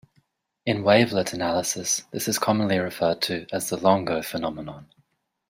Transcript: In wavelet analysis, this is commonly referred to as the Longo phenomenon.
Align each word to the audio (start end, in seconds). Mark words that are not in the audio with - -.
In 0.65 0.81
wavelet 0.83 1.31
analysis, 1.31 2.05
this 2.09 2.27
is 2.27 2.39
commonly 2.39 2.79
referred 2.79 3.21
to 3.21 3.45
as 3.53 3.69
the 3.69 3.77
Longo 3.77 4.23
phenomenon. 4.23 4.87